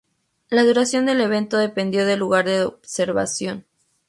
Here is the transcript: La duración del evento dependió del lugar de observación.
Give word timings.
La 0.49 0.63
duración 0.63 1.05
del 1.05 1.21
evento 1.21 1.57
dependió 1.59 2.07
del 2.07 2.17
lugar 2.21 2.45
de 2.45 2.63
observación. 2.63 3.65